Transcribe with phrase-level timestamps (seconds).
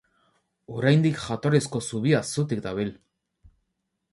[0.77, 2.91] Oraindik jatorrizko zubia zutik dabil.